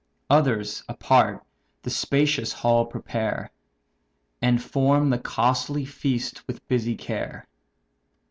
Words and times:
Others, 0.31 0.81
apart, 0.89 1.43
the 1.83 1.91
spacious 1.91 2.51
hall 2.51 2.87
prepare, 2.87 3.51
And 4.41 4.59
form 4.59 5.11
the 5.11 5.19
costly 5.19 5.85
feast 5.85 6.41
with 6.47 6.67
busy 6.67 6.95
care. 6.95 7.47